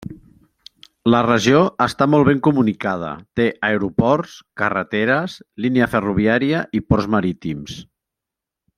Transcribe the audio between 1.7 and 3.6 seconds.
està molt ben comunicada, té